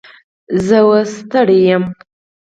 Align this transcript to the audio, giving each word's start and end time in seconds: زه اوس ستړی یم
زه 0.65 0.77
اوس 0.87 1.11
ستړی 1.19 1.57
یم 1.67 1.83